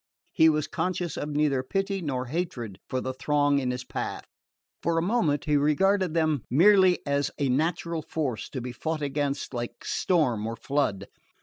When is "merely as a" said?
6.49-7.49